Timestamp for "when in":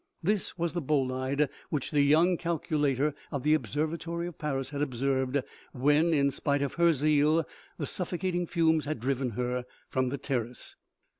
5.73-6.31